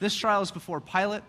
[0.00, 1.22] This trial is before Pilate,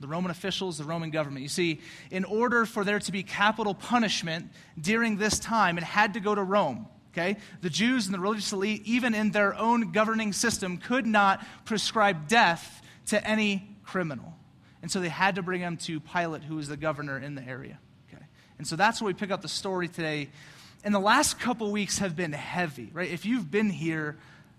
[0.00, 1.42] the Roman officials, the Roman government.
[1.42, 1.80] You see,
[2.10, 4.50] in order for there to be capital punishment
[4.80, 6.86] during this time, it had to go to Rome.
[7.12, 7.36] Okay?
[7.62, 12.28] The Jews and the religious elite, even in their own governing system, could not prescribe
[12.28, 14.34] death to any criminal.
[14.82, 17.42] And so they had to bring him to Pilate, who was the governor in the
[17.42, 17.78] area.
[18.08, 18.24] Okay?
[18.58, 20.28] And so that's where we pick up the story today.
[20.82, 23.10] And the last couple weeks have been heavy, right?
[23.10, 24.18] If you've been here,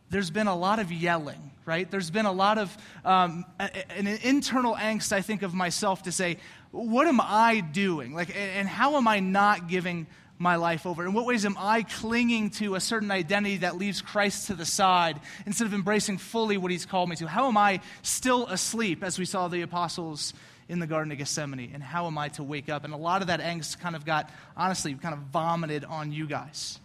[0.10, 1.90] there's been a lot of yelling, right?
[1.90, 6.38] There's been a lot of um, an internal angst, I think, of myself to say,
[6.72, 8.14] what am I doing?
[8.14, 11.06] Like, and how am I not giving my life over?
[11.06, 14.66] In what ways am I clinging to a certain identity that leaves Christ to the
[14.66, 17.28] side instead of embracing fully what he's called me to?
[17.28, 20.34] How am I still asleep, as we saw the apostles
[20.68, 21.72] in the Garden of Gethsemane?
[21.74, 22.84] And how am I to wake up?
[22.84, 26.28] And a lot of that angst kind of got, honestly, kind of vomited on you
[26.28, 26.80] guys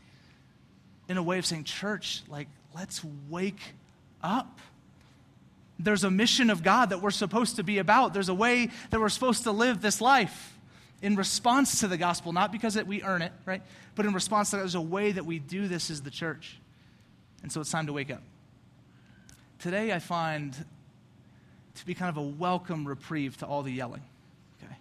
[1.08, 3.60] in a way of saying, church, like, let's wake
[4.22, 4.58] up.
[5.78, 8.12] There's a mission of God that we're supposed to be about.
[8.12, 10.56] There's a way that we're supposed to live this life
[11.02, 13.62] in response to the gospel, not because it, we earn it, right?
[13.94, 16.58] But in response to that, there's a way that we do this as the church.
[17.42, 18.22] And so it's time to wake up.
[19.58, 20.54] Today, I find
[21.74, 24.02] to be kind of a welcome reprieve to all the yelling.
[24.62, 24.74] Okay?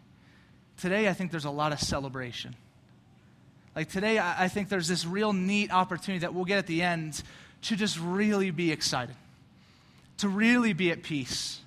[0.77, 2.55] Today, I think there's a lot of celebration.
[3.75, 7.21] Like today, I think there's this real neat opportunity that we'll get at the end
[7.63, 9.15] to just really be excited,
[10.17, 11.61] to really be at peace,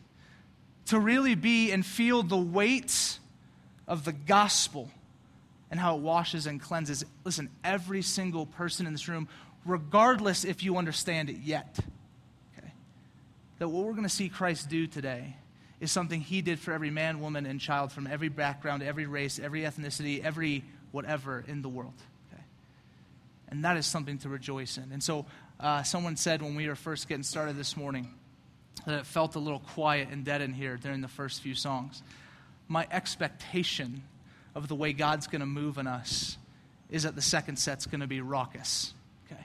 [0.87, 3.19] to really be and feel the weight
[3.87, 4.91] of the gospel
[5.71, 7.05] and how it washes and cleanses.
[7.25, 9.29] Listen, every single person in this room,
[9.65, 11.79] regardless if you understand it yet,
[12.59, 12.73] okay,
[13.59, 15.37] that what we're going to see Christ do today
[15.81, 19.41] is something he did for every man, woman, and child from every background, every race,
[19.43, 20.63] every ethnicity, every
[20.93, 21.95] whatever in the world.
[22.33, 22.43] Okay?
[23.49, 24.93] And that is something to rejoice in.
[24.93, 25.27] And so
[25.63, 28.13] uh, someone said when we were first getting started this morning
[28.85, 32.03] that it felt a little quiet and dead in here during the first few songs.
[32.67, 34.03] My expectation
[34.55, 36.37] of the way God's going to move in us
[36.91, 38.93] is that the second set's going to be raucous.
[39.27, 39.45] Okay?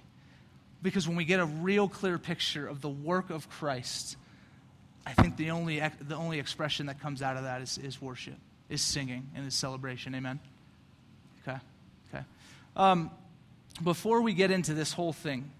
[0.81, 4.17] Because when we get a real clear picture of the work of Christ,
[5.05, 8.37] I think the only, the only expression that comes out of that is, is worship,
[8.69, 10.15] is singing, and is celebration.
[10.15, 10.39] Amen?
[11.47, 11.57] Okay?
[12.09, 12.25] Okay.
[12.75, 13.11] Um,
[13.83, 15.51] before we get into this whole thing,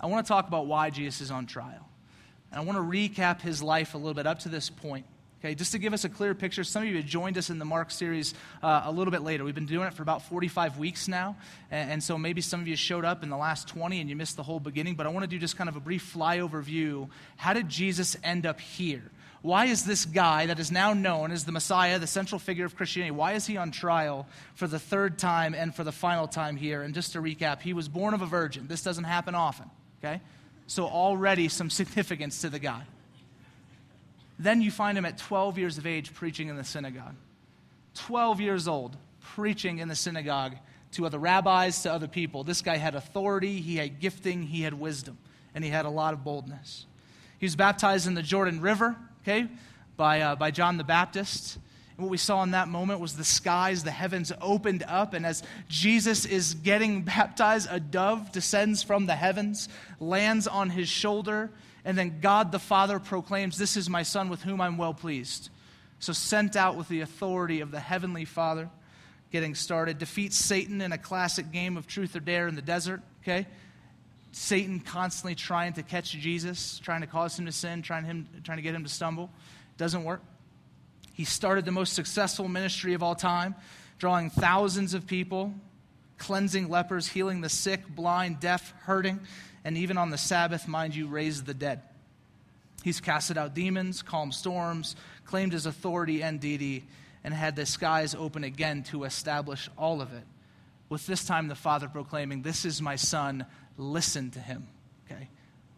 [0.00, 1.88] I want to talk about why Jesus is on trial.
[2.50, 5.06] And I want to recap his life a little bit up to this point.
[5.40, 7.60] Okay, just to give us a clear picture, some of you have joined us in
[7.60, 9.44] the Mark series uh, a little bit later.
[9.44, 11.36] We've been doing it for about 45 weeks now,
[11.70, 14.16] and, and, so maybe some of you showed up in the last 20 and you
[14.16, 16.60] missed the whole beginning, but I want to do just kind of a brief flyover
[16.60, 17.08] view.
[17.36, 19.12] How did Jesus end up here?
[19.40, 22.74] Why is this guy that is now known as the Messiah, the central figure of
[22.74, 26.56] Christianity, why is he on trial for the third time and for the final time
[26.56, 26.82] here?
[26.82, 28.66] And just to recap, he was born of a virgin.
[28.66, 29.70] This doesn't happen often.
[29.98, 30.20] Okay?
[30.66, 32.82] So already some significance to the guy.
[34.38, 37.14] Then you find him at 12 years of age preaching in the synagogue.
[37.94, 40.54] 12 years old, preaching in the synagogue
[40.92, 42.44] to other rabbis, to other people.
[42.44, 45.18] This guy had authority, he had gifting, he had wisdom,
[45.54, 46.86] and he had a lot of boldness.
[47.38, 49.48] He was baptized in the Jordan River, okay,
[49.96, 51.58] by, uh, by John the Baptist.
[51.98, 55.26] And what we saw in that moment was the skies, the heavens opened up, and
[55.26, 61.50] as Jesus is getting baptized, a dove descends from the heavens, lands on his shoulder,
[61.84, 65.50] and then God the Father proclaims, This is my Son with whom I'm well pleased.
[65.98, 68.70] So, sent out with the authority of the Heavenly Father,
[69.32, 73.02] getting started, defeats Satan in a classic game of truth or dare in the desert,
[73.22, 73.48] okay?
[74.30, 78.58] Satan constantly trying to catch Jesus, trying to cause him to sin, trying, him, trying
[78.58, 79.30] to get him to stumble.
[79.76, 80.22] Doesn't work.
[81.18, 83.56] He started the most successful ministry of all time,
[83.98, 85.52] drawing thousands of people,
[86.16, 89.18] cleansing lepers, healing the sick, blind, deaf, hurting,
[89.64, 91.82] and even on the Sabbath, mind you, raised the dead.
[92.84, 96.84] He's casted out demons, calmed storms, claimed his authority and deity,
[97.24, 100.22] and had the skies open again to establish all of it.
[100.88, 103.44] With this time the Father proclaiming, This is my Son,
[103.76, 104.68] listen to him.
[105.10, 105.30] Okay?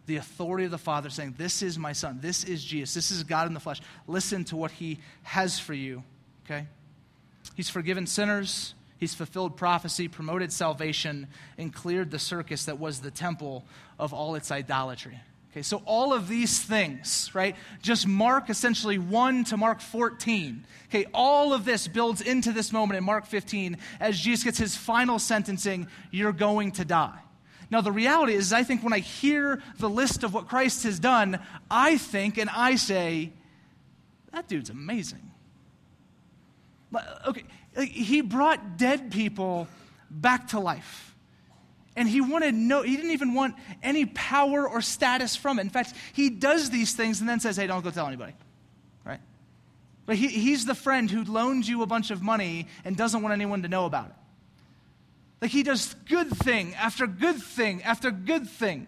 [0.05, 2.19] The authority of the Father, saying, This is my Son.
[2.21, 2.93] This is Jesus.
[2.93, 3.81] This is God in the flesh.
[4.07, 6.03] Listen to what He has for you.
[6.45, 6.67] Okay?
[7.55, 8.73] He's forgiven sinners.
[8.97, 11.27] He's fulfilled prophecy, promoted salvation,
[11.57, 13.65] and cleared the circus that was the temple
[13.97, 15.19] of all its idolatry.
[15.51, 20.65] Okay, so all of these things, right, just mark essentially 1 to Mark 14.
[20.87, 24.77] Okay, all of this builds into this moment in Mark 15 as Jesus gets his
[24.77, 27.19] final sentencing you're going to die.
[27.71, 30.99] Now, the reality is, I think when I hear the list of what Christ has
[30.99, 31.39] done,
[31.69, 33.31] I think and I say,
[34.33, 35.31] that dude's amazing.
[37.25, 37.45] Okay,
[37.77, 39.69] he brought dead people
[40.09, 41.15] back to life.
[41.95, 45.61] And he wanted no, he didn't even want any power or status from it.
[45.61, 48.33] In fact, he does these things and then says, hey, don't go tell anybody.
[49.05, 49.19] right?
[50.05, 53.33] But he, he's the friend who loans you a bunch of money and doesn't want
[53.33, 54.15] anyone to know about it.
[55.41, 58.87] Like he does good thing after good thing after good thing,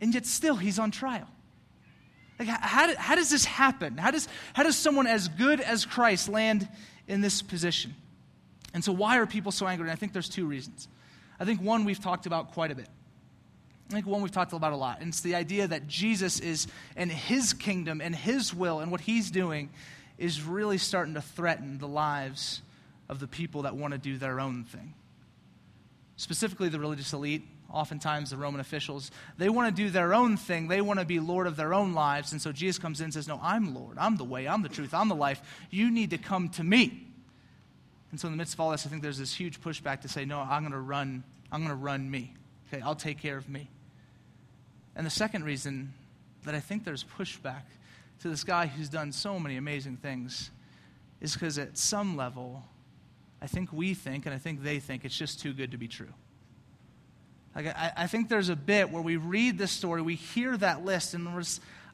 [0.00, 1.28] and yet still he's on trial.
[2.38, 3.96] Like, how, how does this happen?
[3.96, 6.68] How does, how does someone as good as Christ land
[7.08, 7.94] in this position?
[8.74, 9.84] And so, why are people so angry?
[9.84, 10.88] And I think there's two reasons.
[11.40, 12.88] I think one we've talked about quite a bit.
[13.88, 15.00] I think one we've talked about a lot.
[15.00, 19.00] And it's the idea that Jesus is in his kingdom and his will and what
[19.00, 19.70] he's doing
[20.18, 22.62] is really starting to threaten the lives
[23.08, 24.94] of the people that want to do their own thing.
[26.16, 30.68] Specifically, the religious elite, oftentimes the Roman officials, they want to do their own thing.
[30.68, 32.32] They want to be Lord of their own lives.
[32.32, 33.98] And so Jesus comes in and says, No, I'm Lord.
[33.98, 34.48] I'm the way.
[34.48, 34.94] I'm the truth.
[34.94, 35.42] I'm the life.
[35.70, 37.06] You need to come to me.
[38.10, 40.08] And so, in the midst of all this, I think there's this huge pushback to
[40.08, 41.22] say, No, I'm going to run.
[41.52, 42.34] I'm going to run me.
[42.72, 43.68] Okay, I'll take care of me.
[44.94, 45.92] And the second reason
[46.44, 47.62] that I think there's pushback
[48.20, 50.50] to this guy who's done so many amazing things
[51.20, 52.64] is because at some level,
[53.40, 55.88] I think we think, and I think they think, it's just too good to be
[55.88, 56.12] true.
[57.54, 60.84] Like, I, I think there's a bit where we read this story, we hear that
[60.84, 61.28] list, and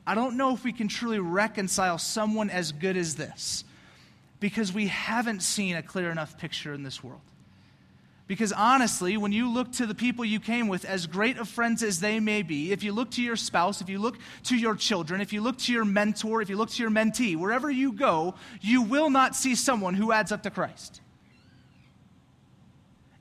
[0.06, 3.64] I don't know if we can truly reconcile someone as good as this
[4.40, 7.20] because we haven't seen a clear enough picture in this world.
[8.26, 11.82] Because honestly, when you look to the people you came with, as great of friends
[11.82, 14.74] as they may be, if you look to your spouse, if you look to your
[14.74, 17.92] children, if you look to your mentor, if you look to your mentee, wherever you
[17.92, 21.00] go, you will not see someone who adds up to Christ.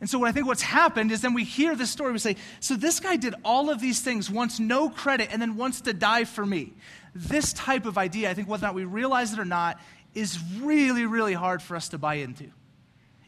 [0.02, 2.36] And so, what I think what's happened is then we hear this story, we say,
[2.60, 5.94] So this guy did all of these things, wants no credit, and then wants to
[5.94, 6.74] die for me.
[7.14, 9.80] This type of idea, I think whether or not we realize it or not,
[10.16, 12.50] is really, really hard for us to buy into.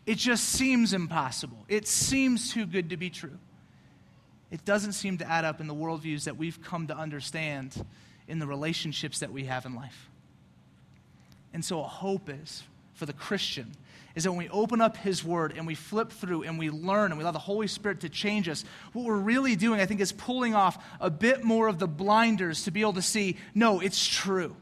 [0.08, 1.64] It just seems impossible.
[1.70, 3.38] It seems too good to be true.
[4.50, 7.86] It doesn't seem to add up in the worldviews that we've come to understand
[8.28, 10.10] in the relationships that we have in life.
[11.54, 12.64] And so, a hope is
[12.96, 13.75] for the Christian
[14.15, 17.12] is that when we open up His Word and we flip through and we learn
[17.12, 18.63] and we allow the Holy Spirit to change us,
[18.94, 22.65] what we're really doing, I think, is pulling off a bit more of the blinders
[22.65, 24.56] to be able to see no, it's true.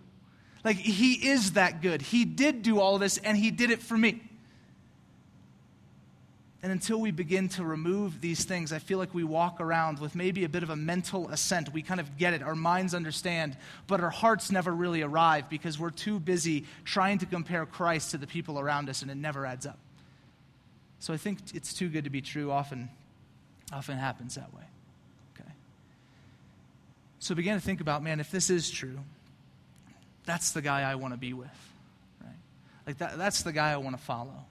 [0.64, 2.02] Like, He is that good.
[2.02, 4.22] He did do all this and He did it for me.
[6.64, 10.14] And until we begin to remove these things, I feel like we walk around with
[10.14, 11.74] maybe a bit of a mental assent.
[11.74, 15.80] We kind of get it, our minds understand, but our hearts never really arrive because
[15.80, 19.44] we're too busy trying to compare Christ to the people around us, and it never
[19.44, 19.80] adds up.
[21.00, 22.52] So I think it's too good to be true.
[22.52, 22.90] Often,
[23.74, 24.64] often happens that way.
[25.36, 25.50] Okay.
[27.18, 29.00] So begin to think about, man, if this is true,
[30.26, 31.50] that's the guy I want to be with,
[32.24, 32.36] right?
[32.86, 34.46] Like that, that's the guy I want to follow.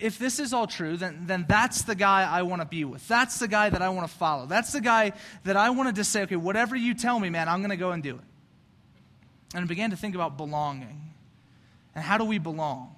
[0.00, 3.06] If this is all true, then, then that's the guy I want to be with.
[3.08, 4.46] That's the guy that I want to follow.
[4.46, 5.12] That's the guy
[5.44, 7.92] that I wanted to say, okay, whatever you tell me, man, I'm going to go
[7.92, 8.24] and do it.
[9.54, 11.12] And I began to think about belonging.
[11.94, 12.94] And how do we belong?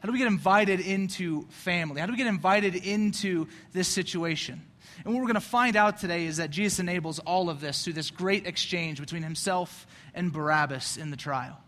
[0.00, 2.00] How do we get invited into family?
[2.00, 4.60] How do we get invited into this situation?
[5.04, 7.82] And what we're going to find out today is that Jesus enables all of this
[7.82, 11.58] through this great exchange between himself and Barabbas in the trial.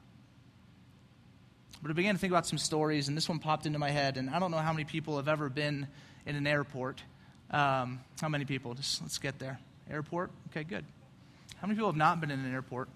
[1.83, 4.17] But I began to think about some stories, and this one popped into my head.
[4.17, 5.87] And I don't know how many people have ever been
[6.25, 7.03] in an airport.
[7.51, 8.75] Um, how many people?
[8.75, 9.59] Just let's get there.
[9.91, 10.31] Airport?
[10.51, 10.85] Okay, good.
[11.59, 12.89] How many people have not been in an airport?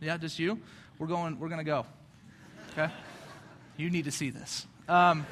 [0.00, 0.58] Yeah, just you?
[0.98, 1.86] We're going, we're going to go.
[2.72, 2.92] Okay?
[3.76, 4.66] You need to see this.
[4.88, 5.26] Um,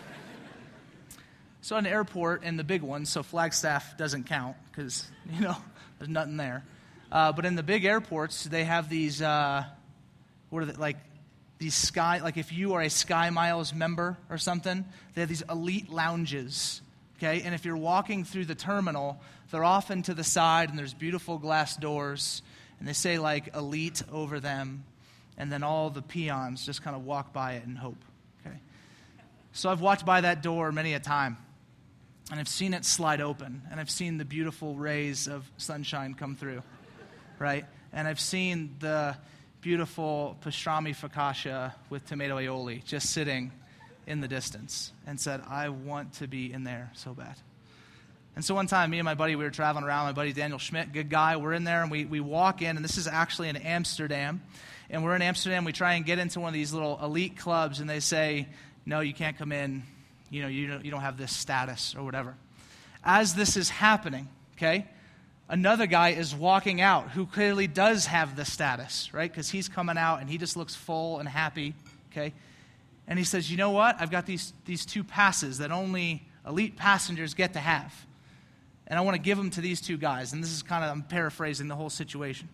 [1.60, 5.56] so, an airport and the big ones, so Flagstaff doesn't count because, you know,
[5.98, 6.64] there's nothing there.
[7.10, 9.64] Uh, but in the big airports, they have these, uh,
[10.50, 10.96] what are they, like
[11.60, 15.44] these sky, like if you are a Sky Miles member or something, they have these
[15.48, 16.80] elite lounges.
[17.18, 20.94] Okay, and if you're walking through the terminal, they're often to the side and there's
[20.94, 22.40] beautiful glass doors,
[22.78, 24.84] and they say like elite over them,
[25.36, 28.02] and then all the peons just kind of walk by it and hope.
[28.44, 28.56] Okay,
[29.52, 31.36] so I've walked by that door many a time,
[32.30, 36.36] and I've seen it slide open, and I've seen the beautiful rays of sunshine come
[36.36, 36.62] through,
[37.38, 37.66] right?
[37.92, 39.14] And I've seen the
[39.60, 43.52] beautiful pastrami focaccia with tomato aioli just sitting
[44.06, 47.36] in the distance and said, I want to be in there so bad.
[48.36, 50.06] And so one time, me and my buddy, we were traveling around.
[50.06, 51.36] My buddy Daniel Schmidt, good guy.
[51.36, 54.40] We're in there and we, we walk in, and this is actually in Amsterdam.
[54.88, 55.64] And we're in Amsterdam.
[55.64, 58.48] We try and get into one of these little elite clubs, and they say,
[58.86, 59.82] No, you can't come in.
[60.30, 62.34] You know, you don't, you don't have this status or whatever.
[63.04, 64.86] As this is happening, okay,
[65.50, 69.30] another guy is walking out who clearly does have the status, right?
[69.30, 71.74] Because he's coming out and he just looks full and happy,
[72.10, 72.32] okay?
[73.06, 73.96] And he says, You know what?
[74.00, 77.92] I've got these, these two passes that only elite passengers get to have.
[78.86, 80.32] And I want to give them to these two guys.
[80.32, 82.48] And this is kind of, I'm paraphrasing the whole situation.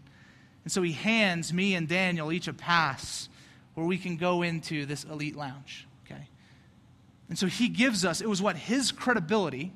[0.65, 3.29] And so he hands me and Daniel each a pass
[3.75, 5.87] where we can go into this elite lounge.
[6.05, 6.29] Okay?
[7.29, 8.57] And so he gives us, it was what?
[8.57, 9.73] His credibility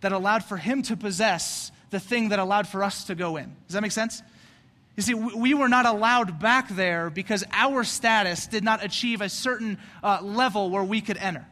[0.00, 3.54] that allowed for him to possess the thing that allowed for us to go in.
[3.68, 4.22] Does that make sense?
[4.96, 9.28] You see, we were not allowed back there because our status did not achieve a
[9.28, 11.46] certain uh, level where we could enter.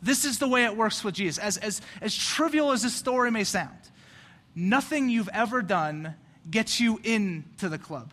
[0.00, 1.42] This is the way it works with Jesus.
[1.42, 3.76] As, as, as trivial as this story may sound,
[4.54, 6.14] nothing you've ever done
[6.50, 8.12] gets you into the club.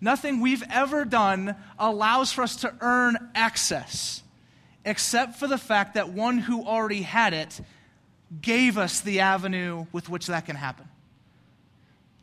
[0.00, 4.22] Nothing we've ever done allows for us to earn access,
[4.84, 7.60] except for the fact that one who already had it
[8.40, 10.88] gave us the avenue with which that can happen.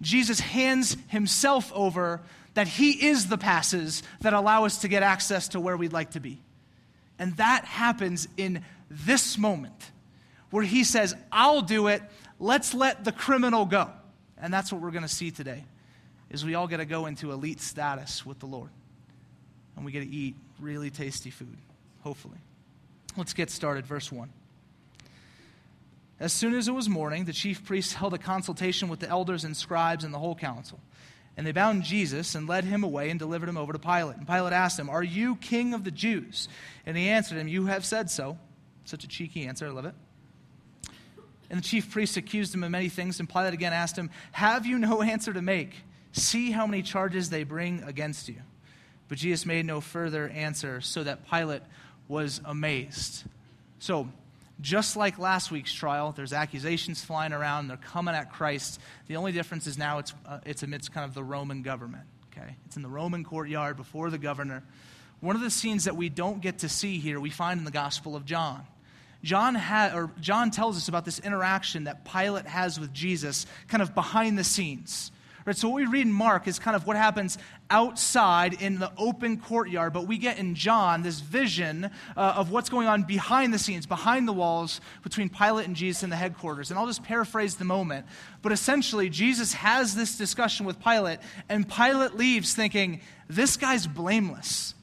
[0.01, 2.21] Jesus hands himself over
[2.53, 6.11] that he is the passes that allow us to get access to where we'd like
[6.11, 6.41] to be.
[7.17, 9.91] And that happens in this moment
[10.51, 12.01] where he says, I'll do it.
[12.39, 13.89] Let's let the criminal go.
[14.37, 15.63] And that's what we're going to see today
[16.29, 18.69] is we all get to go into elite status with the Lord.
[19.75, 21.57] And we get to eat really tasty food,
[22.03, 22.37] hopefully.
[23.17, 24.29] Let's get started verse 1.
[26.19, 29.43] As soon as it was morning, the chief priests held a consultation with the elders
[29.43, 30.79] and scribes and the whole council.
[31.37, 34.15] And they bound Jesus and led him away and delivered him over to Pilate.
[34.17, 36.47] And Pilate asked him, Are you king of the Jews?
[36.85, 38.37] And he answered him, You have said so.
[38.85, 39.67] Such a cheeky answer.
[39.67, 39.95] I love it.
[41.49, 43.19] And the chief priests accused him of many things.
[43.19, 45.75] And Pilate again asked him, Have you no answer to make?
[46.13, 48.37] See how many charges they bring against you.
[49.09, 51.61] But Jesus made no further answer, so that Pilate
[52.07, 53.23] was amazed.
[53.79, 54.09] So,
[54.61, 57.67] just like last week's trial, there's accusations flying around.
[57.67, 58.79] They're coming at Christ.
[59.07, 62.05] The only difference is now it's, uh, it's amidst kind of the Roman government.
[62.31, 62.55] Okay?
[62.65, 64.63] It's in the Roman courtyard before the governor.
[65.19, 67.71] One of the scenes that we don't get to see here, we find in the
[67.71, 68.65] Gospel of John.
[69.23, 73.81] John, ha- or John tells us about this interaction that Pilate has with Jesus, kind
[73.81, 75.11] of behind the scenes.
[75.45, 77.37] Right, so what we read in Mark is kind of what happens
[77.69, 82.67] outside in the open courtyard, but we get in John this vision uh, of what's
[82.67, 86.71] going on behind the scenes, behind the walls between Pilate and Jesus in the headquarters.
[86.71, 88.07] And I'll just paraphrase the moment.
[88.41, 94.73] But essentially, Jesus has this discussion with Pilate, and Pilate leaves thinking, this guy's blameless.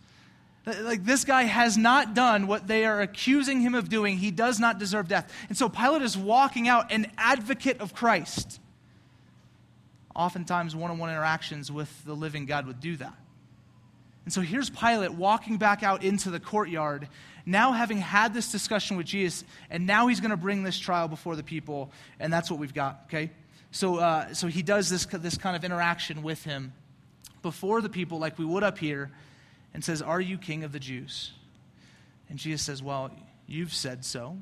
[0.64, 4.16] Like, this guy has not done what they are accusing him of doing.
[4.16, 5.32] He does not deserve death.
[5.48, 8.60] And so Pilate is walking out an advocate of Christ.
[10.14, 13.14] Oftentimes, one on one interactions with the living God would do that.
[14.24, 17.08] And so here's Pilate walking back out into the courtyard,
[17.44, 21.08] now having had this discussion with Jesus, and now he's going to bring this trial
[21.08, 21.90] before the people,
[22.20, 23.30] and that's what we've got, okay?
[23.72, 26.72] So, uh, so he does this, this kind of interaction with him
[27.42, 29.10] before the people, like we would up here,
[29.74, 31.32] and says, Are you king of the Jews?
[32.28, 33.10] And Jesus says, Well,
[33.46, 34.36] you've said so.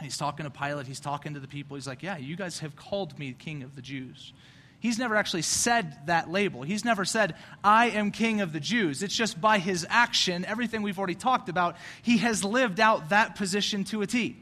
[0.00, 1.76] He's talking to Pilate, he's talking to the people.
[1.76, 4.32] He's like, Yeah, you guys have called me king of the Jews.
[4.80, 6.62] He's never actually said that label.
[6.62, 9.02] He's never said, I am king of the Jews.
[9.02, 13.34] It's just by his action, everything we've already talked about, he has lived out that
[13.34, 14.36] position to a T.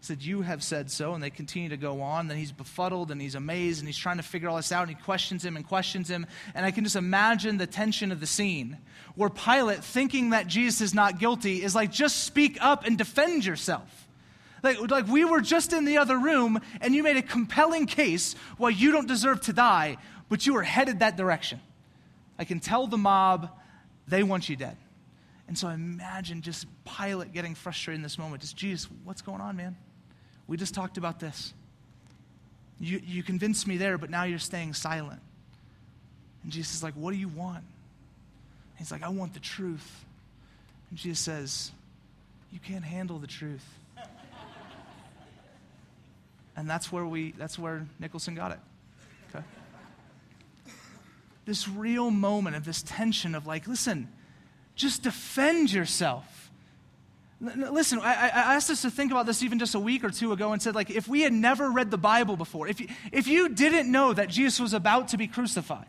[0.00, 1.12] He said, You have said so.
[1.12, 2.28] And they continue to go on.
[2.28, 4.88] Then he's befuddled and he's amazed and he's trying to figure all this out.
[4.88, 6.26] And he questions him and questions him.
[6.54, 8.78] And I can just imagine the tension of the scene
[9.14, 13.44] where Pilate, thinking that Jesus is not guilty, is like, Just speak up and defend
[13.44, 14.07] yourself.
[14.62, 18.34] Like, like we were just in the other room and you made a compelling case
[18.56, 19.98] why you don't deserve to die,
[20.28, 21.60] but you were headed that direction.
[22.38, 23.50] I can tell the mob
[24.06, 24.76] they want you dead.
[25.48, 28.42] And so I imagine just Pilate getting frustrated in this moment.
[28.42, 29.76] Just, Jesus, what's going on, man?
[30.46, 31.54] We just talked about this.
[32.80, 35.20] You, you convinced me there, but now you're staying silent.
[36.42, 37.64] And Jesus is like, What do you want?
[38.76, 40.04] He's like, I want the truth.
[40.90, 41.72] And Jesus says,
[42.52, 43.64] You can't handle the truth.
[46.58, 48.58] And that's where we that's where Nicholson got it.
[49.30, 49.44] Okay.
[51.44, 54.08] This real moment of this tension of like, listen,
[54.74, 56.50] just defend yourself.
[57.40, 60.32] Listen, I, I, asked us to think about this even just a week or two
[60.32, 63.28] ago and said, like, if we had never read the Bible before, if you, if
[63.28, 65.86] you didn't know that Jesus was about to be crucified,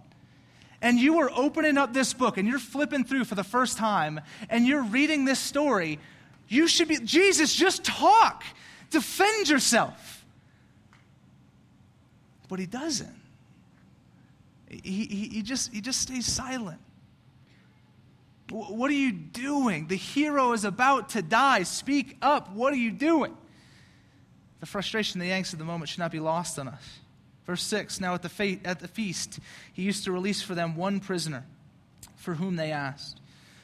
[0.84, 4.22] and you were opening up this book and you're flipping through for the first time
[4.48, 5.98] and you're reading this story,
[6.48, 8.44] you should be, Jesus, just talk.
[8.92, 10.19] Defend yourself.
[12.50, 13.16] But he doesn't.
[14.68, 16.80] He, he, he, just, he just stays silent.
[18.50, 19.88] What are you doing?
[19.88, 21.64] The hero is about to die.
[21.64, 22.52] Speak up.
[22.52, 23.38] What are you doing?
[24.60, 27.00] The frustration, the angst of the moment should not be lost on us.
[27.46, 29.40] Verse 6 Now at the, fe- at the feast,
[29.72, 31.46] he used to release for them one prisoner
[32.16, 33.22] for whom they asked.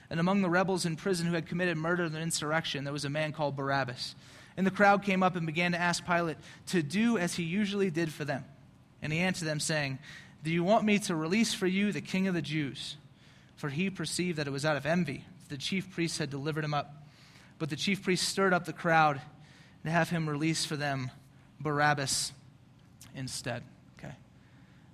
[0.10, 3.10] And among the rebels in prison who had committed murder and insurrection, there was a
[3.10, 4.16] man called Barabbas.
[4.56, 6.38] And the crowd came up and began to ask Pilate
[6.68, 8.46] to do as he usually did for them.
[9.06, 10.00] And he answered them, saying,
[10.44, 12.98] Do you want me to release for you the king of the Jews?
[13.56, 15.24] For he perceived that it was out of envy.
[15.48, 17.06] The chief priests had delivered him up.
[17.60, 19.22] But the chief priests stirred up the crowd
[19.84, 21.12] to have him release for them
[21.60, 22.34] Barabbas
[23.16, 23.62] instead.
[24.00, 24.12] Okay.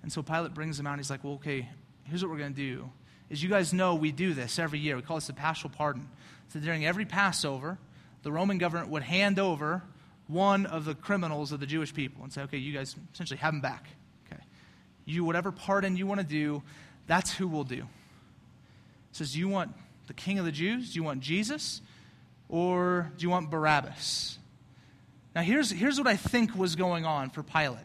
[0.03, 1.69] And so Pilate brings him out and he's like, well, okay,
[2.03, 2.89] here's what we're going to do.
[3.31, 4.97] As you guys know, we do this every year.
[4.97, 6.09] We call this the Paschal Pardon.
[6.49, 7.77] So during every Passover,
[8.23, 9.83] the Roman government would hand over
[10.27, 13.53] one of the criminals of the Jewish people and say, okay, you guys essentially have
[13.53, 13.87] him back.
[15.05, 16.63] You, whatever pardon you want to do,
[17.07, 17.77] that's who we'll do.
[17.77, 19.73] It says, you want
[20.07, 20.93] the king of the Jews?
[20.93, 21.81] Do you want Jesus?
[22.49, 24.37] Or do you want Barabbas?
[25.35, 27.79] Now, here's, here's what I think was going on for Pilate.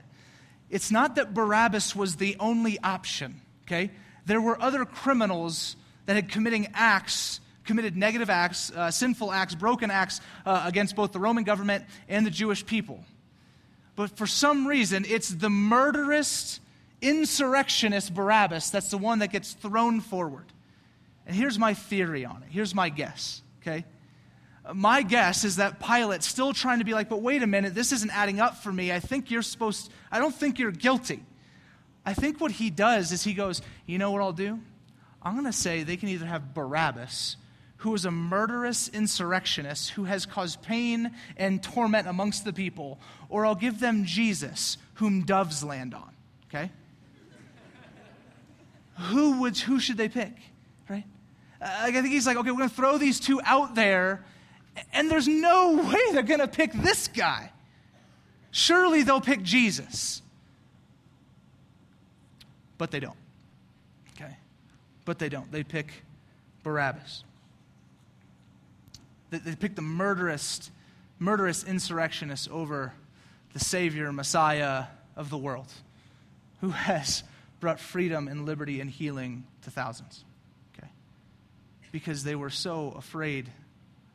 [0.68, 3.90] It's not that Barabbas was the only option, okay?
[4.24, 9.92] There were other criminals that had committing acts, committed negative acts, uh, sinful acts, broken
[9.92, 13.04] acts uh, against both the Roman government and the Jewish people.
[13.94, 16.58] But for some reason, it's the murderous,
[17.00, 20.46] insurrectionist Barabbas that's the one that gets thrown forward.
[21.26, 22.48] And here's my theory on it.
[22.50, 23.84] Here's my guess, okay?
[24.72, 27.92] My guess is that Pilate's still trying to be like, but wait a minute, this
[27.92, 28.92] isn't adding up for me.
[28.92, 31.22] I think you're supposed, I don't think you're guilty.
[32.04, 34.60] I think what he does is he goes, you know what I'll do?
[35.22, 37.36] I'm going to say they can either have Barabbas,
[37.78, 43.44] who is a murderous insurrectionist who has caused pain and torment amongst the people, or
[43.44, 46.10] I'll give them Jesus, whom doves land on.
[46.48, 46.70] Okay?
[48.96, 50.34] Who, would, who should they pick?
[50.88, 51.04] Right?
[51.60, 54.24] Uh, I think he's like, okay, we're going to throw these two out there
[54.92, 57.50] and there's no way they're going to pick this guy.
[58.50, 60.22] Surely they'll pick Jesus.
[62.78, 63.16] But they don't.
[64.14, 64.36] Okay?
[65.04, 65.50] But they don't.
[65.50, 65.92] They pick
[66.62, 67.24] Barabbas.
[69.30, 70.70] They, they pick the murderous,
[71.18, 72.92] murderous insurrectionist over
[73.52, 74.84] the Savior, Messiah
[75.16, 75.72] of the world,
[76.60, 77.22] who has
[77.60, 80.24] brought freedom and liberty and healing to thousands.
[80.76, 80.88] Okay?
[81.92, 83.50] Because they were so afraid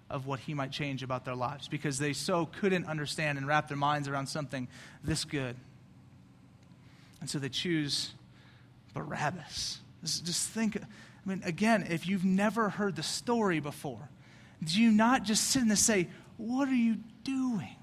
[0.10, 3.68] of what he might change about their lives because they so couldn't understand and wrap
[3.68, 4.68] their minds around something
[5.04, 5.56] this good.
[7.22, 8.14] And so they choose
[8.94, 9.80] Barabbas.
[10.04, 14.10] Just think, I mean, again, if you've never heard the story before,
[14.64, 17.76] do you not just sit and say, What are you doing?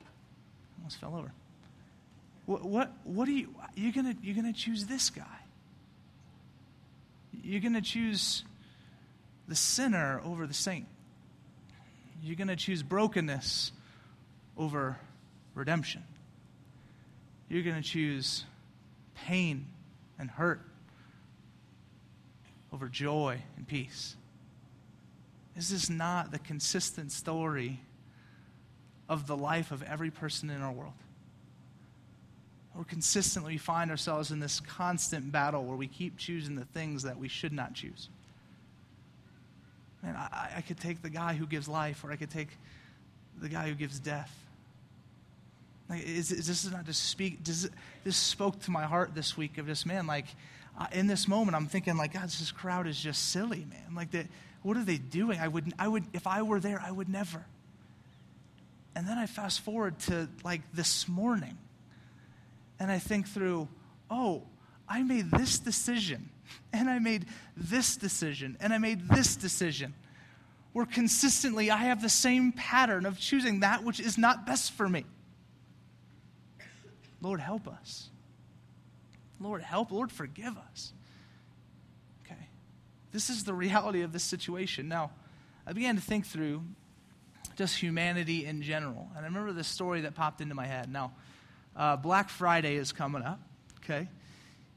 [0.00, 1.32] I Almost fell over.
[2.46, 5.24] What, what, what are you, you're going you're going to choose this guy?
[7.42, 8.44] You're going to choose
[9.48, 10.86] the sinner over the saint.
[12.22, 13.72] You're going to choose brokenness
[14.56, 14.98] over
[15.54, 16.04] redemption.
[17.48, 18.44] You're going to choose
[19.14, 19.66] pain
[20.18, 20.60] and hurt
[22.72, 24.16] over joy and peace.
[25.54, 27.80] This is this not the consistent story
[29.08, 30.94] of the life of every person in our world?
[32.76, 37.04] Or consistently we find ourselves in this constant battle where we keep choosing the things
[37.04, 38.08] that we should not choose.
[40.02, 42.48] Man, I, I could take the guy who gives life, or I could take
[43.40, 44.32] the guy who gives death.
[45.88, 47.44] Like, is, is this is not just speak?
[47.44, 47.70] Does
[48.02, 50.26] this spoke to my heart this week of just man, like
[50.78, 53.94] uh, in this moment, I'm thinking like, God, this crowd is just silly, man.
[53.94, 54.08] Like,
[54.62, 55.38] what are they doing?
[55.38, 57.44] I would, I would, if I were there, I would never.
[58.96, 61.58] And then I fast forward to like this morning,
[62.84, 63.66] and I think through,
[64.10, 64.42] oh,
[64.86, 66.28] I made this decision
[66.70, 67.24] and I made
[67.56, 69.94] this decision, and I made this decision.
[70.74, 74.86] Where consistently I have the same pattern of choosing that which is not best for
[74.86, 75.06] me.
[77.22, 78.10] Lord, help us.
[79.40, 79.90] Lord, help.
[79.90, 80.92] Lord, forgive us.
[82.26, 82.48] Okay.
[83.12, 84.88] This is the reality of this situation.
[84.88, 85.10] Now,
[85.66, 86.62] I began to think through
[87.56, 89.08] just humanity in general.
[89.16, 90.92] And I remember this story that popped into my head.
[90.92, 91.12] Now,
[91.76, 93.40] uh, Black Friday is coming up,
[93.84, 94.08] okay?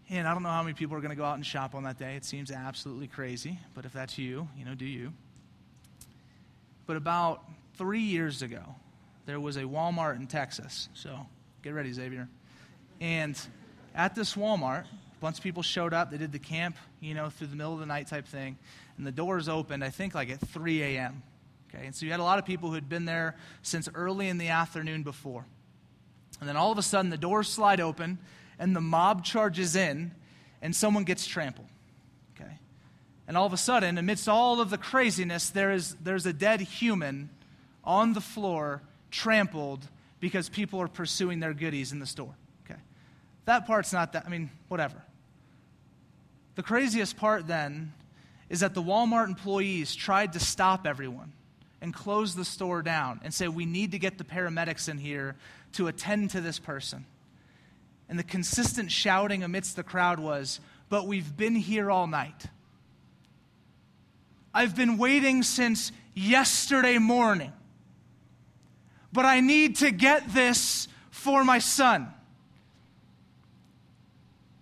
[0.10, 1.84] And I don't know how many people are going to go out and shop on
[1.84, 2.16] that day.
[2.16, 5.14] It seems absolutely crazy, but if that's you, you know, do you.
[6.86, 7.44] But about
[7.76, 8.64] three years ago,
[9.26, 10.88] there was a Walmart in Texas.
[10.94, 11.26] So
[11.62, 12.30] get ready, Xavier.
[13.02, 13.40] And
[13.94, 16.12] at this Walmart, a bunch of people showed up.
[16.12, 18.58] They did the camp, you know, through the middle of the night type thing.
[18.98, 21.22] And the doors opened, I think, like at 3 a.m.
[21.70, 24.30] Okay, and so you had a lot of people who had been there since early
[24.30, 25.46] in the afternoon before.
[26.40, 28.20] And then all of a sudden, the doors slide open,
[28.60, 30.12] and the mob charges in
[30.62, 31.68] and someone gets trampled.
[32.36, 32.60] Okay?
[33.28, 36.62] And all of a sudden, amidst all of the craziness, there is, there's a dead
[36.62, 37.30] human
[37.84, 39.88] on the floor, trampled,
[40.20, 42.36] because people are pursuing their goodies in the store.
[42.66, 42.80] Okay?
[43.46, 45.02] That part's not that, I mean, whatever.
[46.56, 47.94] The craziest part then
[48.50, 51.32] is that the Walmart employees tried to stop everyone
[51.82, 55.36] and close the store down and say, We need to get the paramedics in here
[55.74, 57.06] to attend to this person.
[58.10, 60.60] And the consistent shouting amidst the crowd was,
[60.90, 62.48] But we've been here all night.
[64.54, 67.54] I've been waiting since yesterday morning.
[69.14, 72.08] But I need to get this for my son.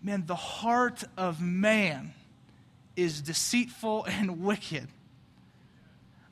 [0.01, 2.13] Man, the heart of man
[2.95, 4.87] is deceitful and wicked.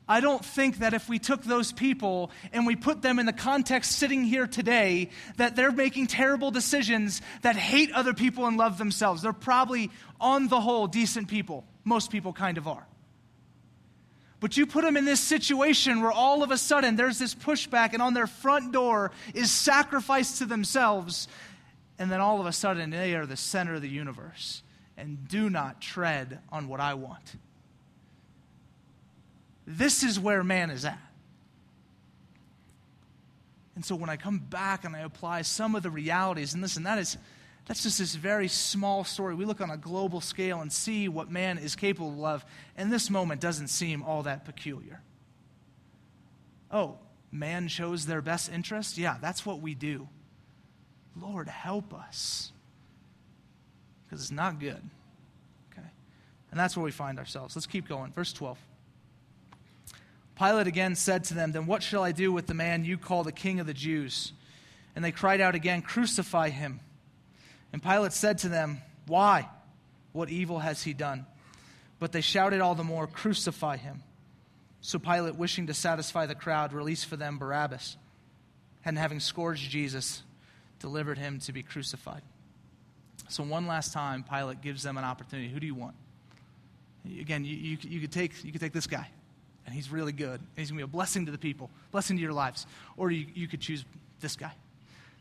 [0.08, 3.34] I don't think that if we took those people and we put them in the
[3.34, 8.78] context sitting here today, that they're making terrible decisions that hate other people and love
[8.78, 9.22] themselves.
[9.22, 11.66] They're probably, on the whole, decent people.
[11.86, 12.86] Most people kind of are.
[14.42, 17.94] But you put them in this situation where all of a sudden there's this pushback,
[17.94, 21.30] and on their front door is sacrifice to themselves,
[21.98, 24.64] and then all of a sudden they are the center of the universe
[24.98, 27.36] and do not tread on what I want.
[29.66, 31.00] This is where man is at.
[33.76, 36.84] And so when I come back and I apply some of the realities, and listen,
[36.84, 37.18] that is
[37.66, 39.36] that's just this very small story.
[39.36, 42.46] We look on a global scale and see what man is capable of,
[42.76, 45.02] and this moment doesn't seem all that peculiar.
[46.70, 46.98] Oh,
[47.32, 48.98] man chose their best interest?
[48.98, 50.10] Yeah, that's what we do.
[51.16, 52.52] Lord, help us.
[54.06, 54.82] Because it's not good.
[55.72, 55.88] Okay?
[56.52, 57.56] And that's where we find ourselves.
[57.56, 58.12] Let's keep going.
[58.12, 58.58] Verse 12.
[60.38, 63.24] Pilate again said to them, Then what shall I do with the man you call
[63.24, 64.34] the king of the Jews?
[64.96, 66.80] And they cried out again, Crucify him.
[67.72, 69.48] And Pilate said to them, Why?
[70.12, 71.26] What evil has he done?
[72.00, 74.04] But they shouted all the more, Crucify him.
[74.82, 77.96] So Pilate, wishing to satisfy the crowd, released for them Barabbas,
[78.84, 80.24] and having scourged Jesus,
[80.80, 82.22] delivered him to be crucified.
[83.30, 85.48] So, one last time, Pilate gives them an opportunity.
[85.48, 85.96] Who do you want?
[87.06, 89.08] Again, you, you, you, could, take, you could take this guy
[89.66, 90.40] and he's really good.
[90.40, 92.66] And he's going to be a blessing to the people, blessing to your lives.
[92.98, 93.86] Or you, you could choose
[94.20, 94.52] this guy.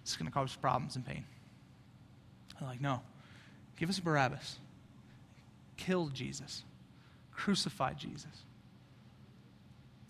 [0.02, 1.24] It's going to cause problems and pain.
[2.58, 3.00] They're like, no,
[3.76, 4.58] give us Barabbas.
[5.76, 6.64] Kill Jesus.
[7.32, 8.26] Crucify Jesus.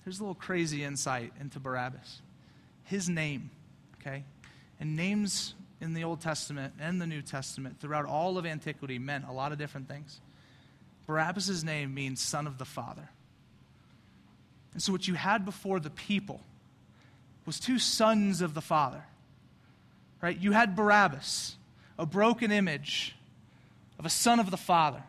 [0.05, 2.23] Here's a little crazy insight into Barabbas.
[2.85, 3.51] His name,
[4.01, 4.25] okay?
[4.81, 9.27] And names in the Old Testament and the New Testament throughout all of antiquity meant
[9.29, 10.21] a lot of different things.
[11.07, 13.09] Barabbas' name means son of the Father.
[14.73, 16.41] And so, what you had before the people
[17.45, 19.05] was two sons of the Father.
[20.21, 20.39] Right?
[20.39, 21.57] You had Barabbas,
[21.99, 23.17] a broken image
[23.99, 25.03] of a son of the Father.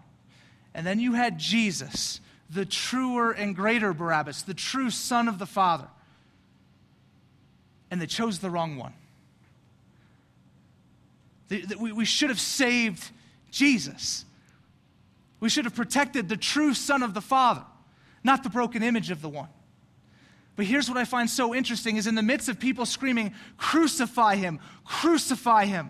[0.73, 5.45] And then you had Jesus, the truer and greater Barabbas, the true son of the
[5.45, 5.87] Father.
[7.91, 8.93] And they chose the wrong one.
[11.79, 13.11] We should have saved
[13.51, 14.25] Jesus.
[15.39, 17.63] We should have protected the true son of the Father
[18.23, 19.49] not the broken image of the one.
[20.55, 24.35] But here's what I find so interesting is in the midst of people screaming, crucify
[24.35, 25.89] him, crucify him,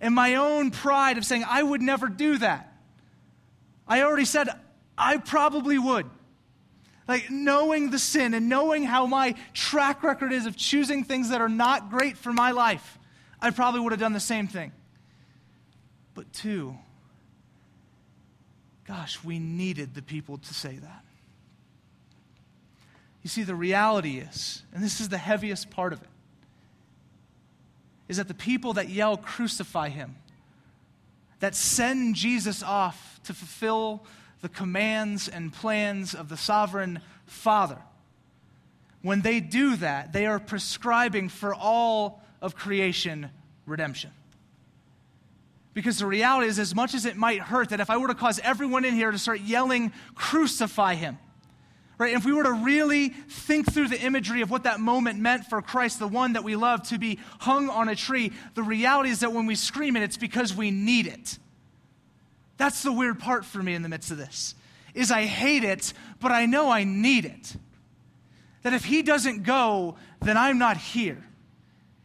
[0.00, 2.72] and my own pride of saying, I would never do that.
[3.86, 4.48] I already said,
[4.96, 6.06] I probably would.
[7.08, 11.40] Like knowing the sin and knowing how my track record is of choosing things that
[11.40, 12.98] are not great for my life,
[13.40, 14.70] I probably would have done the same thing.
[16.14, 16.76] But two,
[18.86, 21.04] gosh, we needed the people to say that.
[23.22, 26.08] You see, the reality is, and this is the heaviest part of it,
[28.08, 30.16] is that the people that yell, crucify him,
[31.40, 34.04] that send Jesus off to fulfill
[34.40, 37.78] the commands and plans of the sovereign Father,
[39.02, 43.30] when they do that, they are prescribing for all of creation
[43.66, 44.10] redemption.
[45.72, 48.14] Because the reality is, as much as it might hurt, that if I were to
[48.14, 51.18] cause everyone in here to start yelling, crucify him,
[52.00, 52.14] Right?
[52.14, 55.60] If we were to really think through the imagery of what that moment meant for
[55.60, 59.20] Christ, the one that we love, to be hung on a tree, the reality is
[59.20, 61.38] that when we scream it, it's because we need it.
[62.56, 64.54] That's the weird part for me in the midst of this.
[64.94, 67.54] Is I hate it, but I know I need it.
[68.62, 71.22] That if he doesn't go, then I'm not here.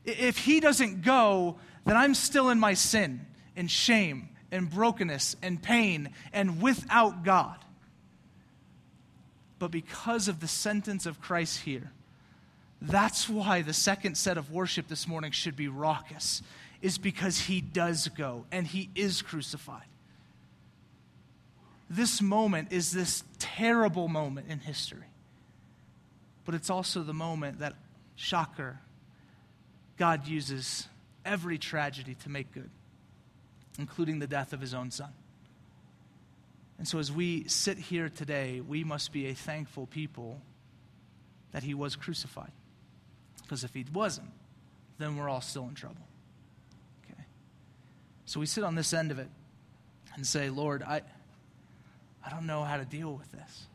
[0.03, 1.55] If he doesn't go,
[1.85, 7.64] then I'm still in my sin and shame and brokenness and pain and without God
[9.59, 11.91] but because of the sentence of Christ here.
[12.81, 16.41] That's why the second set of worship this morning should be raucous,
[16.81, 19.87] is because he does go and he is crucified.
[21.89, 25.07] This moment is this terrible moment in history.
[26.43, 27.73] But it's also the moment that,
[28.15, 28.79] shocker,
[29.97, 30.87] God uses
[31.23, 32.69] every tragedy to make good,
[33.79, 35.09] including the death of his own son.
[36.77, 40.41] And so, as we sit here today, we must be a thankful people
[41.53, 42.51] that he was crucified.
[43.41, 44.31] Because if he wasn't,
[44.97, 46.05] then we're all still in trouble.
[47.05, 47.23] Okay?
[48.25, 49.29] So we sit on this end of it
[50.15, 51.01] and say, Lord, I,
[52.25, 53.67] I don't know how to deal with this.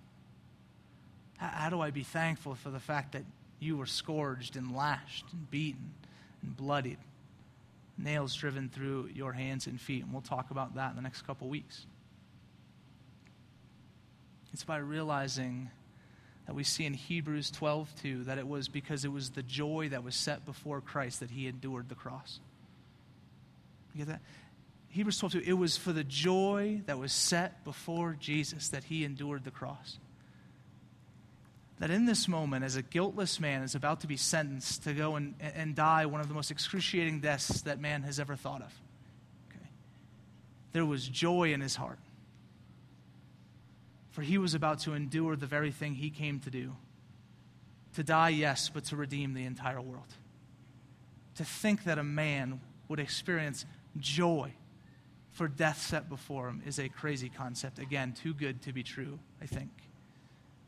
[1.38, 3.24] How, how do I be thankful for the fact that
[3.60, 5.92] you were scourged and lashed and beaten
[6.42, 6.98] and bloodied,
[7.96, 10.02] nails driven through your hands and feet?
[10.02, 11.86] And we'll talk about that in the next couple weeks.
[14.52, 15.70] It's by realizing
[16.46, 19.88] that we see in Hebrews 12 2 that it was because it was the joy
[19.90, 22.40] that was set before Christ that he endured the cross.
[23.94, 24.20] You get that?
[24.88, 29.04] Hebrews 12 2, it was for the joy that was set before Jesus that he
[29.04, 29.98] endured the cross.
[31.78, 35.14] That in this moment, as a guiltless man is about to be sentenced to go
[35.14, 38.72] and, and die one of the most excruciating deaths that man has ever thought of,
[39.48, 39.68] okay,
[40.72, 41.98] there was joy in his heart
[44.10, 46.72] for he was about to endure the very thing he came to do
[47.94, 50.06] to die, yes, but to redeem the entire world.
[51.36, 53.64] To think that a man would experience
[53.98, 54.52] joy
[55.32, 57.78] for death set before him is a crazy concept.
[57.78, 59.70] Again, too good to be true, I think.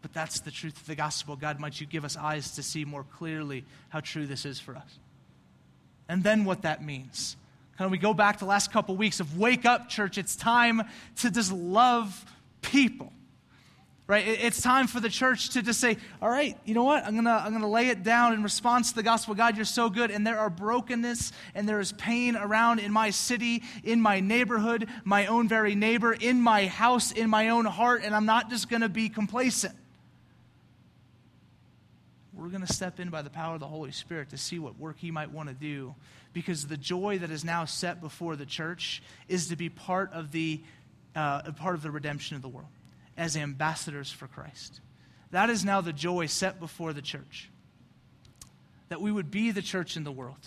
[0.01, 1.37] But that's the truth of the gospel.
[1.37, 4.75] God, might you give us eyes to see more clearly how true this is for
[4.75, 4.99] us.
[6.09, 7.37] And then what that means.
[7.79, 10.19] Of we go back to the last couple weeks of wake up, church.
[10.19, 10.83] It's time
[11.17, 12.25] to just love
[12.61, 13.13] people
[14.07, 14.27] right?
[14.27, 17.05] It's time for the church to just say all right you know what?
[17.05, 19.35] I'm gonna i'm gonna lay it down in response to the gospel.
[19.35, 20.11] God you're so good.
[20.11, 24.89] And there are brokenness and there is pain around in my city in my neighborhood
[25.05, 28.69] my own very neighbor in my house in my own heart and i'm not just
[28.69, 29.75] gonna be complacent.
[32.35, 34.97] We're to step in by the power of the Holy Spirit to see what work
[34.99, 35.95] He might want to do
[36.33, 40.33] because the joy that is now set before the church is to be part of
[40.33, 40.61] the,
[41.15, 42.69] uh, part of the redemption of the world
[43.17, 44.81] as ambassadors for Christ.
[45.31, 47.51] That is now the joy set before the church.
[48.89, 50.47] That we would be the church in the world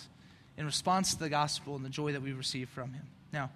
[0.56, 3.06] in response to the gospel and the joy that we receive from Him.
[3.32, 3.50] Now,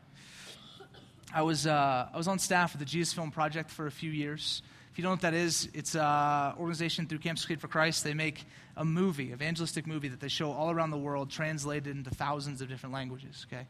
[1.33, 4.11] I was, uh, I was on staff with the Jesus Film Project for a few
[4.11, 4.63] years.
[4.91, 8.03] If you don't know what that is, it's an organization through Campus Crusade for Christ.
[8.03, 8.45] They make
[8.77, 12.69] a movie, evangelistic movie that they show all around the world, translated into thousands of
[12.69, 13.47] different languages.
[13.49, 13.67] Okay,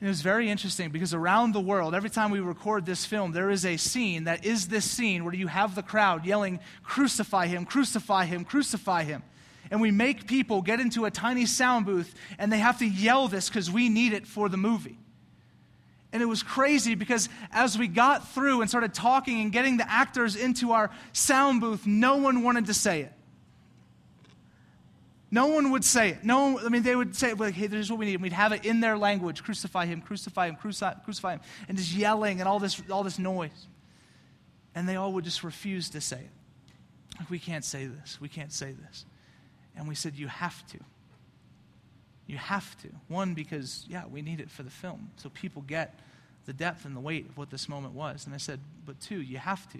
[0.00, 3.50] it was very interesting because around the world, every time we record this film, there
[3.50, 7.66] is a scene that is this scene where you have the crowd yelling, Crucify him,
[7.66, 9.22] crucify him, crucify him.
[9.70, 13.28] And we make people get into a tiny sound booth and they have to yell
[13.28, 14.98] this because we need it for the movie.
[16.12, 19.88] And it was crazy because as we got through and started talking and getting the
[19.88, 23.12] actors into our sound booth, no one wanted to say it.
[25.30, 26.24] No one would say it.
[26.24, 28.14] No one, I mean, they would say, like, hey, this is what we need.
[28.14, 31.78] And we'd have it in their language crucify him, crucify him, crucify, crucify him, and
[31.78, 33.68] just yelling and all this, all this noise.
[34.74, 36.30] And they all would just refuse to say it.
[37.18, 38.20] Like, we can't say this.
[38.20, 39.04] We can't say this.
[39.76, 40.78] And we said, you have to.
[42.26, 42.88] You have to.
[43.08, 45.10] One, because, yeah, we need it for the film.
[45.16, 45.98] So people get
[46.46, 48.26] the depth and the weight of what this moment was.
[48.26, 49.78] And I said, but two, you have to.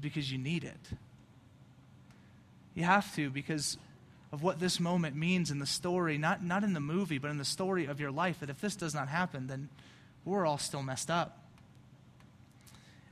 [0.00, 0.98] Because you need it.
[2.74, 3.76] You have to because
[4.30, 7.38] of what this moment means in the story, not, not in the movie, but in
[7.38, 9.68] the story of your life, that if this does not happen, then
[10.24, 11.44] we're all still messed up.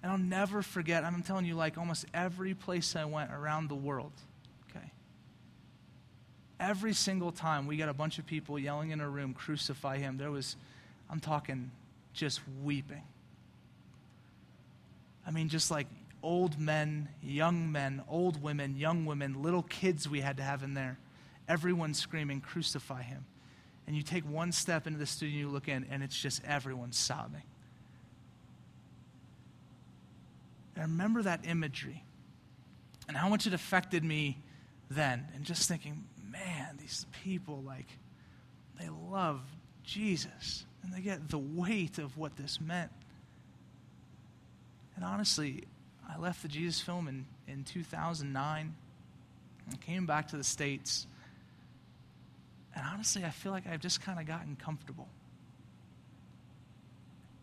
[0.02, 3.74] And I'll never forget, I'm telling you, like almost every place I went around the
[3.74, 4.12] world,
[4.70, 4.92] okay?
[6.60, 10.18] Every single time we got a bunch of people yelling in a room, crucify him,
[10.18, 10.54] there was,
[11.08, 11.70] I'm talking
[12.12, 13.02] just weeping.
[15.26, 15.86] I mean, just like
[16.22, 20.74] old men, young men, old women, young women, little kids we had to have in
[20.74, 20.98] there
[21.48, 23.24] everyone screaming, Crucify him.
[23.86, 26.42] And you take one step into the studio and you look in, and it's just
[26.44, 27.42] everyone sobbing.
[30.74, 32.02] And I remember that imagery
[33.08, 34.38] and how much it affected me
[34.90, 35.26] then.
[35.34, 37.86] And just thinking, man, these people, like,
[38.78, 39.40] they love
[39.84, 40.66] Jesus.
[40.82, 42.90] And they get the weight of what this meant.
[44.96, 45.64] And honestly,
[46.08, 48.74] I left the Jesus film in, in 2009
[49.68, 51.06] and came back to the States
[52.76, 55.08] and honestly, I feel like I've just kind of gotten comfortable.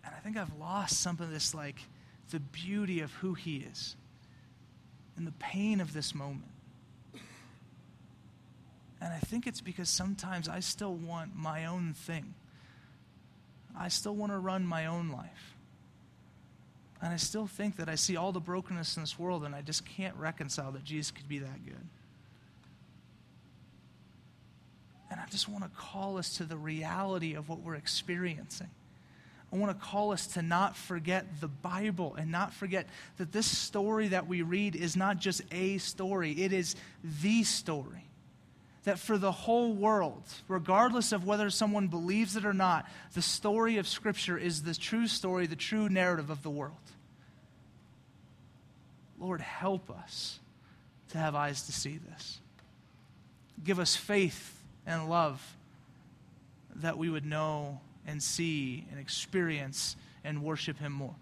[0.06, 1.80] And I think I've lost some of this, like,
[2.30, 3.96] the beauty of who He is
[5.17, 6.52] and the pain of this moment.
[9.02, 12.36] And I think it's because sometimes I still want my own thing.
[13.78, 15.56] I still want to run my own life.
[17.02, 19.62] And I still think that I see all the brokenness in this world and I
[19.62, 21.86] just can't reconcile that Jesus could be that good.
[25.13, 28.71] And I just want to call us to the reality of what we're experiencing.
[29.52, 33.45] I want to call us to not forget the Bible and not forget that this
[33.45, 36.76] story that we read is not just a story, it is
[37.21, 38.08] the story.
[38.84, 43.78] that for the whole world, regardless of whether someone believes it or not, the story
[43.78, 46.76] of Scripture is the true story, the true narrative of the world.
[49.17, 50.39] Lord, help us
[51.10, 52.39] to have eyes to see this.
[53.63, 55.58] Give us faith and love
[56.76, 61.15] that we would know and see and experience and worship Him more.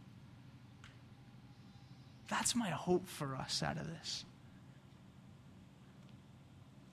[2.27, 4.25] That's my hope for us out of this.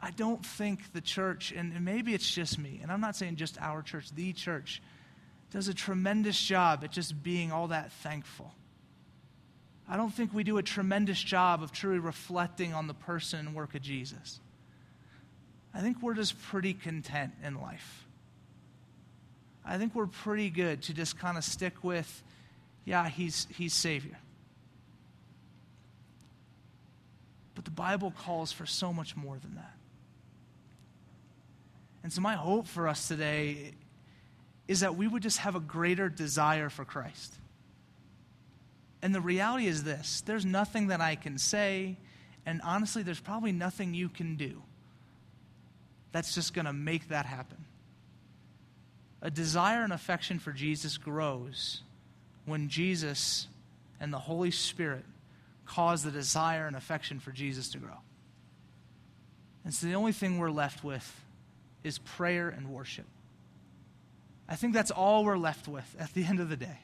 [0.00, 3.60] I don't think the church, and maybe it's just me, and I'm not saying just
[3.60, 4.80] our church, the church,
[5.50, 8.52] does a tremendous job at just being all that thankful.
[9.88, 13.54] I don't think we do a tremendous job of truly reflecting on the person and
[13.54, 14.38] work of Jesus.
[15.74, 18.06] I think we're just pretty content in life.
[19.64, 22.22] I think we're pretty good to just kind of stick with,
[22.84, 24.18] yeah, he's, he's Savior.
[27.54, 29.74] But the Bible calls for so much more than that.
[32.02, 33.72] And so, my hope for us today
[34.68, 37.34] is that we would just have a greater desire for Christ.
[39.02, 41.96] And the reality is this there's nothing that I can say,
[42.46, 44.62] and honestly, there's probably nothing you can do
[46.12, 47.64] that's just going to make that happen.
[49.20, 51.82] A desire and affection for Jesus grows
[52.44, 53.48] when Jesus
[54.00, 55.04] and the Holy Spirit
[55.66, 57.98] cause the desire and affection for Jesus to grow.
[59.64, 61.20] And so the only thing we're left with
[61.84, 63.06] is prayer and worship.
[64.48, 66.78] I think that's all we're left with at the end of the day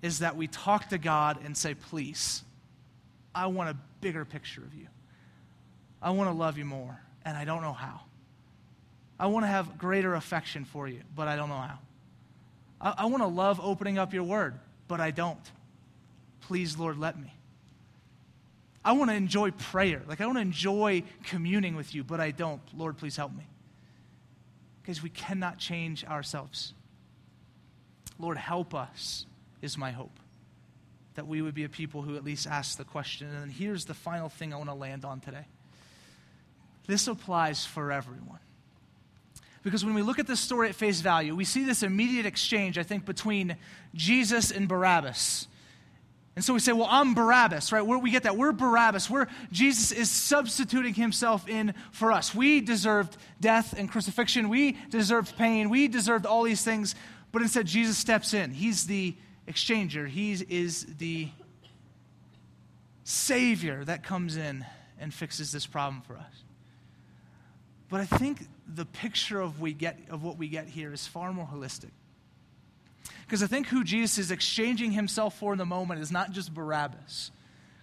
[0.00, 2.42] is that we talk to God and say, please,
[3.34, 4.86] I want a bigger picture of you.
[6.00, 8.00] I want to love you more, and I don't know how.
[9.18, 11.78] I want to have greater affection for you, but I don't know how.
[12.80, 14.58] I, I want to love opening up your word,
[14.88, 15.40] but I don't.
[16.42, 17.32] Please, Lord, let me.
[18.84, 20.02] I want to enjoy prayer.
[20.06, 22.60] Like, I want to enjoy communing with you, but I don't.
[22.76, 23.46] Lord, please help me.
[24.82, 26.74] Because we cannot change ourselves.
[28.18, 29.24] Lord, help us
[29.62, 30.20] is my hope.
[31.14, 33.28] That we would be a people who at least ask the question.
[33.34, 35.46] And here's the final thing I want to land on today.
[36.86, 38.38] This applies for everyone.
[39.62, 42.76] Because when we look at this story at face value, we see this immediate exchange,
[42.76, 43.56] I think, between
[43.94, 45.48] Jesus and Barabbas.
[46.36, 47.80] And so we say, well, I'm Barabbas, right?
[47.80, 48.36] Where we get that.
[48.36, 49.08] We're Barabbas.
[49.08, 52.34] We're, Jesus is substituting himself in for us.
[52.34, 54.48] We deserved death and crucifixion.
[54.48, 55.70] We deserved pain.
[55.70, 56.94] We deserved all these things.
[57.32, 58.50] But instead, Jesus steps in.
[58.50, 59.14] He's the
[59.48, 60.08] exchanger.
[60.08, 61.28] He is the
[63.04, 64.66] Savior that comes in
[64.98, 66.43] and fixes this problem for us.
[67.94, 71.32] But I think the picture of, we get, of what we get here is far
[71.32, 71.92] more holistic.
[73.24, 76.52] Because I think who Jesus is exchanging himself for in the moment is not just
[76.52, 77.30] Barabbas.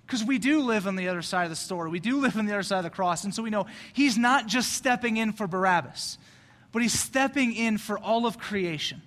[0.06, 1.89] Because we do live on the other side of the story.
[1.89, 3.24] We do live on the other side of the cross.
[3.24, 6.17] And so we know he's not just stepping in for Barabbas,
[6.74, 9.02] but he's stepping in for all of creation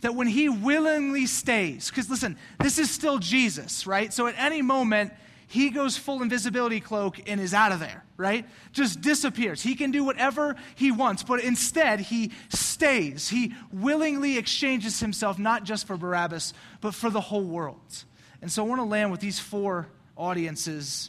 [0.00, 4.12] that when he willingly stays, because listen, this is still Jesus, right?
[4.12, 5.12] So at any moment,
[5.48, 8.46] he goes full invisibility cloak and is out of there, right?
[8.72, 9.62] Just disappears.
[9.62, 13.30] He can do whatever he wants, but instead he stays.
[13.30, 18.04] He willingly exchanges himself not just for Barabbas, but for the whole world.
[18.42, 21.08] And so I want to land with these four audiences.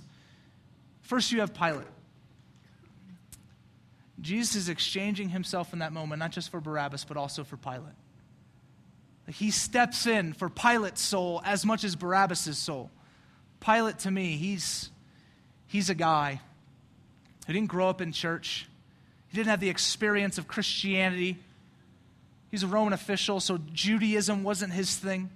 [1.01, 1.85] First, you have Pilate.
[4.21, 7.93] Jesus is exchanging himself in that moment, not just for Barabbas, but also for Pilate.
[9.27, 12.89] He steps in for Pilate's soul as much as Barabbas' soul.
[13.59, 14.89] Pilate, to me, he's,
[15.67, 16.41] he's a guy
[17.45, 18.67] who didn't grow up in church.
[19.27, 21.37] He didn't have the experience of Christianity.
[22.51, 25.29] He's a Roman official, so Judaism wasn't his thing.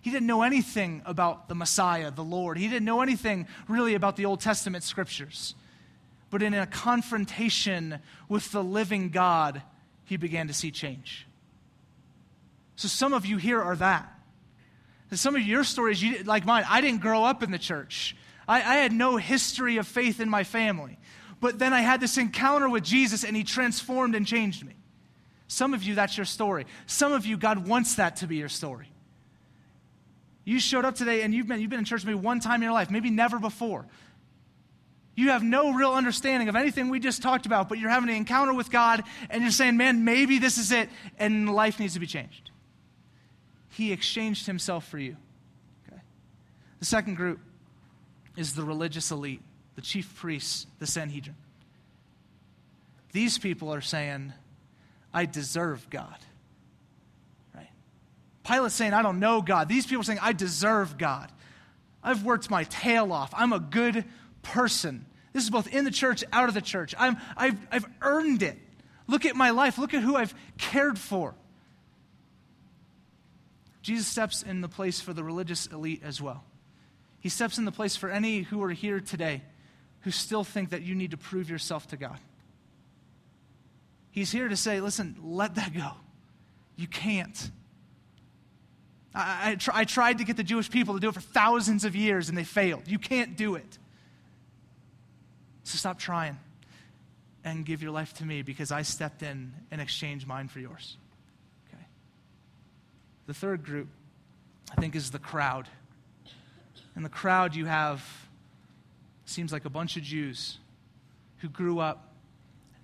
[0.00, 2.56] He didn't know anything about the Messiah, the Lord.
[2.58, 5.54] He didn't know anything really about the Old Testament scriptures.
[6.30, 9.62] But in a confrontation with the living God,
[10.04, 11.26] he began to see change.
[12.76, 14.17] So some of you here are that.
[15.12, 18.14] Some of your stories, you, like mine, I didn't grow up in the church.
[18.46, 20.98] I, I had no history of faith in my family.
[21.40, 24.74] But then I had this encounter with Jesus and he transformed and changed me.
[25.46, 26.66] Some of you, that's your story.
[26.86, 28.90] Some of you, God wants that to be your story.
[30.44, 32.62] You showed up today and you've been, you've been in church maybe one time in
[32.62, 33.86] your life, maybe never before.
[35.14, 38.16] You have no real understanding of anything we just talked about, but you're having an
[38.16, 40.88] encounter with God and you're saying, man, maybe this is it,
[41.18, 42.50] and life needs to be changed
[43.78, 45.16] he exchanged himself for you.
[45.86, 46.00] Okay?
[46.80, 47.38] The second group
[48.36, 49.40] is the religious elite,
[49.76, 51.36] the chief priests, the Sanhedrin.
[53.12, 54.32] These people are saying,
[55.14, 56.18] I deserve God.
[57.54, 57.70] Right?
[58.42, 59.68] Pilate's saying, I don't know God.
[59.68, 61.30] These people are saying, I deserve God.
[62.02, 63.32] I've worked my tail off.
[63.32, 64.04] I'm a good
[64.42, 65.06] person.
[65.32, 66.96] This is both in the church, out of the church.
[66.98, 68.58] I'm, I've, I've earned it.
[69.06, 69.78] Look at my life.
[69.78, 71.36] Look at who I've cared for.
[73.88, 76.44] Jesus steps in the place for the religious elite as well.
[77.20, 79.40] He steps in the place for any who are here today
[80.00, 82.20] who still think that you need to prove yourself to God.
[84.10, 85.92] He's here to say, listen, let that go.
[86.76, 87.50] You can't.
[89.14, 91.86] I, I, tr- I, tried to get the Jewish people to do it for thousands
[91.86, 92.82] of years and they failed.
[92.88, 93.78] You can't do it.
[95.64, 96.36] So stop trying
[97.42, 100.98] and give your life to me because I stepped in and exchanged mine for yours.
[103.28, 103.88] The third group,
[104.74, 105.68] I think, is the crowd.
[106.96, 108.02] In the crowd, you have,
[109.26, 110.56] seems like a bunch of Jews
[111.36, 112.14] who grew up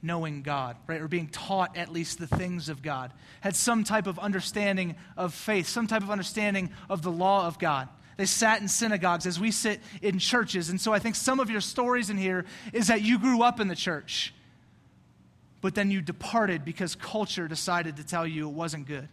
[0.03, 1.01] knowing God, right?
[1.01, 5.33] Or being taught at least the things of God, had some type of understanding of
[5.33, 7.89] faith, some type of understanding of the law of God.
[8.19, 10.69] They sat in synagogues as we sit in churches.
[10.69, 13.61] And so I think some of your stories in here is that you grew up
[13.61, 14.35] in the church,
[15.63, 19.09] but then you departed because culture decided to tell you it wasn't good.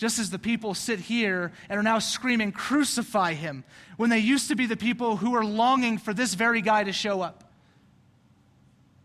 [0.00, 3.64] Just as the people sit here and are now screaming, Crucify him,
[3.98, 6.90] when they used to be the people who are longing for this very guy to
[6.90, 7.44] show up.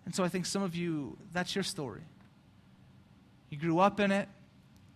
[0.06, 2.04] And so I think some of you, that's your story.
[3.50, 4.30] You grew up in it,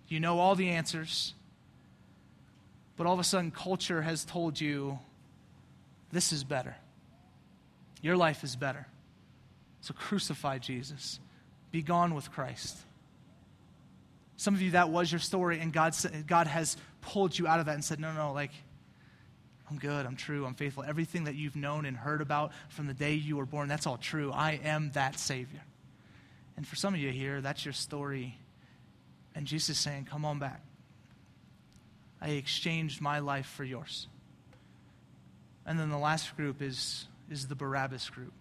[0.07, 1.33] you know all the answers,
[2.95, 4.99] but all of a sudden, culture has told you
[6.13, 6.77] this is better.
[8.01, 8.87] Your life is better.
[9.81, 11.19] So crucify Jesus.
[11.71, 12.77] Be gone with Christ.
[14.39, 15.93] Some of you, that was your story, and God,
[16.25, 18.51] God has pulled you out of that and said, No, no, like,
[19.69, 20.81] I'm good, I'm true, I'm faithful.
[20.81, 23.97] Everything that you've known and heard about from the day you were born, that's all
[23.97, 24.31] true.
[24.31, 25.59] I am that Savior.
[26.55, 28.37] And for some of you here, that's your story.
[29.35, 30.61] And Jesus is saying, Come on back.
[32.21, 34.07] I exchanged my life for yours.
[35.65, 38.31] And then the last group is, is the Barabbas group.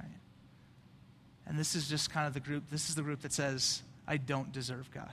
[0.00, 0.08] Right?
[1.48, 4.16] And this is just kind of the group, this is the group that says, I
[4.16, 5.12] don't deserve God.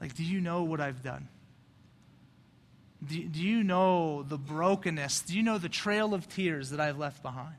[0.00, 1.28] Like, do you know what I've done?
[3.06, 5.22] Do, do you know the brokenness?
[5.22, 7.54] Do you know the trail of tears that I've left behind?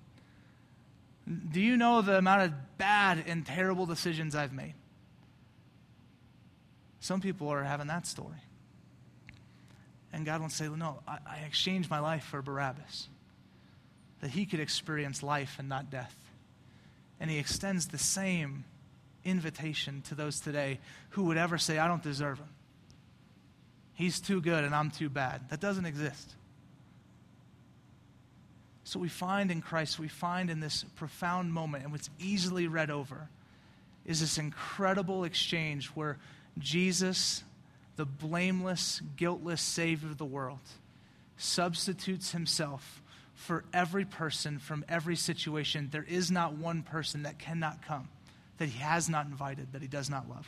[1.52, 4.74] Do you know the amount of bad and terrible decisions I've made?
[7.00, 8.42] Some people are having that story.
[10.12, 13.10] And God wants to say, No, I, I exchanged my life for Barabbas,
[14.22, 16.16] that he could experience life and not death.
[17.20, 18.66] And he extends the same
[19.26, 22.50] invitation to those today who would ever say, I don't deserve him.
[23.94, 25.50] He's too good and I'm too bad.
[25.50, 26.36] That doesn't exist.
[28.84, 32.92] So we find in Christ, we find in this profound moment, and what's easily read
[32.92, 33.30] over,
[34.06, 36.20] is this incredible exchange where
[36.60, 37.44] Jesus,
[37.96, 40.60] the blameless, guiltless Savior of the world,
[41.38, 43.02] substitutes himself
[43.34, 45.90] for every person from every situation.
[45.92, 48.08] There is not one person that cannot come,
[48.58, 50.48] that he has not invited, that he does not love.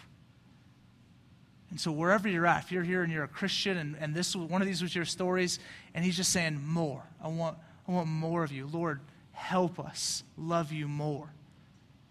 [1.70, 4.36] And so, wherever you're at, if you're here and you're a Christian and, and this
[4.36, 5.60] one of these was your stories,
[5.94, 7.04] and he's just saying, More.
[7.22, 8.68] I want, I want more of you.
[8.68, 9.02] Lord,
[9.34, 11.30] help us love you more.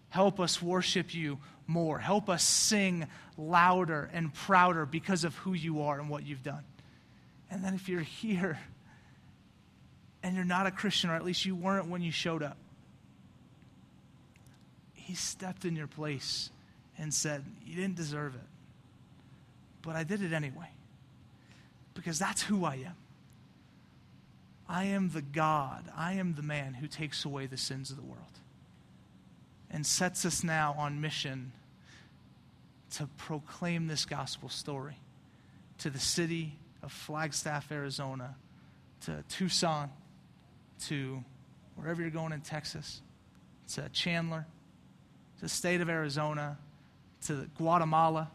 [0.09, 1.97] Help us worship you more.
[1.97, 6.63] Help us sing louder and prouder because of who you are and what you've done.
[7.49, 8.59] And then, if you're here
[10.21, 12.57] and you're not a Christian, or at least you weren't when you showed up,
[15.07, 16.49] he stepped in your place
[16.97, 18.41] and said, You didn't deserve it
[19.87, 20.67] but I did it anyway.
[21.93, 22.95] Because that's who I am.
[24.67, 28.03] I am the God, I am the man who takes away the sins of the
[28.03, 28.21] world
[29.71, 31.53] and sets us now on mission
[32.95, 34.97] to proclaim this gospel story
[35.77, 38.35] to the city of Flagstaff, Arizona,
[39.05, 39.89] to Tucson,
[40.87, 41.23] to
[41.75, 43.01] wherever you're going in Texas,
[43.73, 44.45] to Chandler,
[45.37, 46.57] to the state of Arizona,
[47.25, 48.29] to Guatemala,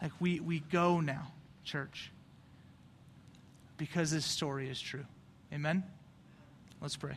[0.00, 1.32] like we, we go now,
[1.64, 2.12] church,
[3.76, 5.04] because this story is true.
[5.52, 5.82] Amen?
[6.80, 7.16] Let's pray.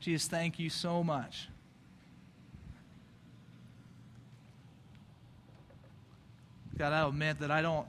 [0.00, 1.48] Jesus, thank you so much.
[6.78, 7.86] God, I'll admit that I don't.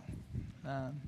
[0.65, 0.99] Um,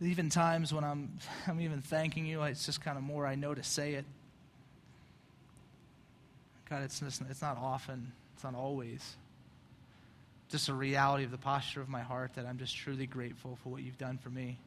[0.00, 3.54] even times when I'm, I'm even thanking you, it's just kind of more I know
[3.54, 4.04] to say it.
[6.68, 9.16] God, it's, just, it's not often, it's not always.
[10.48, 13.68] Just a reality of the posture of my heart that I'm just truly grateful for
[13.68, 14.58] what you've done for me.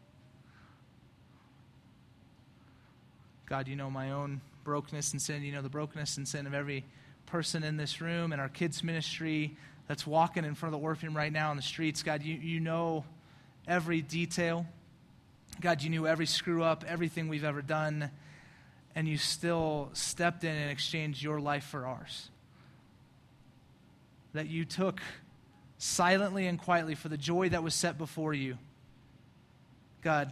[3.45, 5.41] God, you know my own brokenness and sin.
[5.41, 6.85] You know the brokenness and sin of every
[7.25, 9.57] person in this room and our kids' ministry.
[9.87, 12.03] that's walking in front of the orpheum right now in the streets.
[12.03, 13.03] God, you, you know
[13.67, 14.65] every detail.
[15.61, 18.09] God, you knew every screw up, everything we've ever done,
[18.95, 22.29] and you still stepped in and exchanged your life for ours.
[24.33, 25.01] That you took
[25.77, 28.57] silently and quietly for the joy that was set before you.
[30.01, 30.31] God,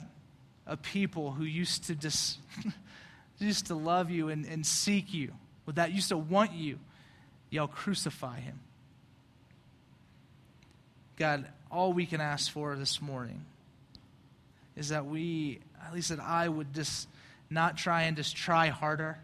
[0.65, 2.37] a people who used to dis-
[3.39, 5.33] used to love you and, and seek you,
[5.65, 6.79] with that used to want you,
[7.49, 8.59] y'all crucify him.
[11.17, 13.43] God, all we can ask for this morning
[14.77, 17.07] is that we, at least that I would just
[17.49, 19.17] not try and just try harder.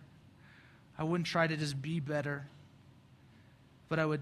[0.98, 2.48] I wouldn't try to just be better,
[3.88, 4.22] but I would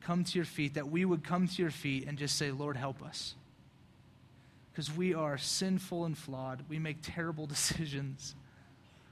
[0.00, 2.76] come to your feet, that we would come to your feet and just say, Lord,
[2.76, 3.34] help us.
[4.72, 6.64] Because we are sinful and flawed.
[6.68, 8.34] We make terrible decisions.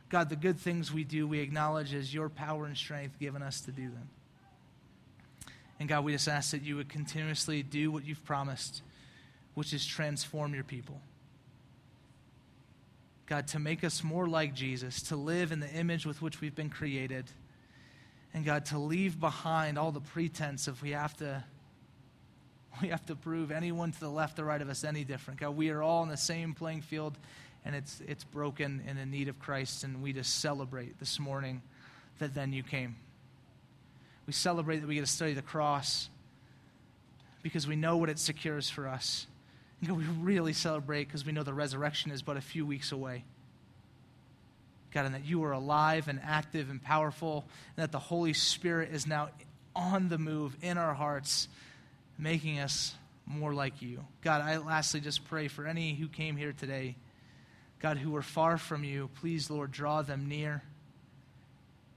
[0.09, 3.61] God, the good things we do, we acknowledge as your power and strength given us
[3.63, 4.09] to do them.
[5.79, 8.83] And God, we just ask that you would continuously do what you've promised,
[9.55, 11.01] which is transform your people.
[13.29, 16.55] God, to make us more like Jesus, to live in the image with which we've
[16.55, 17.27] been created.
[18.33, 21.45] And God, to leave behind all the pretense of we have to
[22.83, 25.41] we have to prove anyone to the left or right of us any different.
[25.41, 27.19] God, we are all in the same playing field
[27.65, 31.61] and it's it's broken and in need of Christ and we just celebrate this morning
[32.21, 32.97] that then you came.
[34.27, 36.09] We celebrate that we get to study the cross
[37.43, 39.27] because we know what it secures for us.
[39.87, 43.25] God, we really celebrate because we know the resurrection is but a few weeks away.
[44.93, 47.45] God, and that you are alive and active and powerful,
[47.77, 49.29] and that the Holy Spirit is now
[49.77, 51.47] on the move in our hearts,
[52.19, 52.95] making us
[53.27, 54.05] more like you.
[54.23, 56.97] God, I lastly just pray for any who came here today,
[57.79, 59.11] God, who were far from you.
[59.21, 60.63] Please, Lord, draw them near.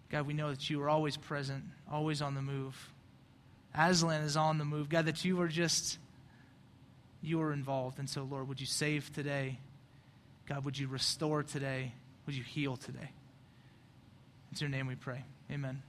[0.10, 2.92] God, we know that you are always present, always on the move.
[3.74, 4.90] Aslan is on the move.
[4.90, 5.98] God, that you are just,
[7.22, 8.00] you are involved.
[8.00, 9.60] And so, Lord, would you save today?
[10.48, 11.94] God, would you restore today?
[12.26, 13.12] Would you heal today?
[14.52, 15.24] It's your name we pray.
[15.50, 15.82] Amen.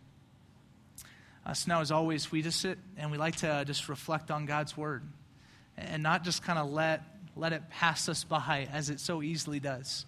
[1.44, 4.30] Uh, so now, as always, we just sit and we like to uh, just reflect
[4.30, 5.02] on God's word
[5.76, 7.02] and not just kind of let,
[7.34, 10.00] let it pass us by as it so easily does.